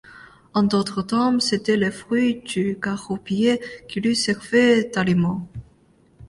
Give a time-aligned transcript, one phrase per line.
[0.55, 5.47] En d'autres temps, c'était les fruits du caroubier qui lui servaient d’aliments.